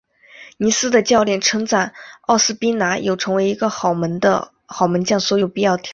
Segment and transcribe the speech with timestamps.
[0.57, 4.19] 尼斯的教练称赞奥斯宾拿有成为一个好门
[5.05, 5.89] 将所有必要的条件。